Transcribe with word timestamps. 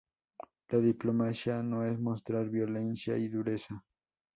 La 0.69 0.79
diplomacia 0.79 1.61
no 1.61 1.85
es 1.85 1.99
mostrar 1.99 2.49
violencia 2.49 3.15
y 3.19 3.27
dureza. 3.29 3.85